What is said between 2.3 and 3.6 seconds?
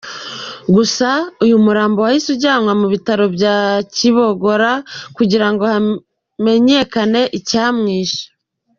ujyanwa mu bitaro bya